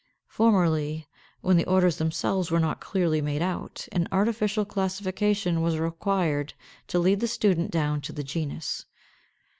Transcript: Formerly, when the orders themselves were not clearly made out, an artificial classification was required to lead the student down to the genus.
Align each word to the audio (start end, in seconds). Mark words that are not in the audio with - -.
Formerly, 0.25 1.07
when 1.41 1.57
the 1.57 1.65
orders 1.67 1.97
themselves 1.99 2.49
were 2.49 2.59
not 2.59 2.81
clearly 2.81 3.21
made 3.21 3.43
out, 3.43 3.87
an 3.91 4.07
artificial 4.11 4.65
classification 4.65 5.61
was 5.61 5.77
required 5.77 6.55
to 6.87 6.97
lead 6.97 7.19
the 7.19 7.27
student 7.27 7.69
down 7.69 8.01
to 8.01 8.11
the 8.11 8.23
genus. 8.23 8.87